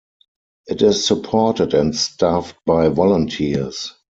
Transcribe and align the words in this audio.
It 0.65 0.81
is 0.81 1.05
supported 1.05 1.75
and 1.75 1.95
staffed 1.95 2.55
by 2.65 2.87
volunteers. 2.89 3.93